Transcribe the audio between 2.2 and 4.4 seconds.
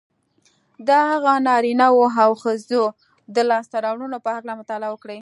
او ښځو د لاسته رواړنو په